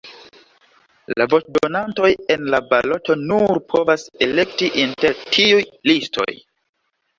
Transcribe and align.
La 1.21 1.27
voĉdonantoj 1.33 2.09
en 2.37 2.47
la 2.55 2.61
baloto 2.71 3.17
nur 3.33 3.61
povas 3.75 4.09
elekti 4.29 4.73
inter 4.87 5.23
tiuj 5.37 5.63
listoj. 5.93 6.31